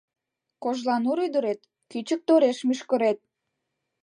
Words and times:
Кожланур 0.63 1.17
ӱдырет— 1.25 1.59
кӱчык 1.91 2.21
тореш 2.27 2.57
мӱшкырет 2.67 3.19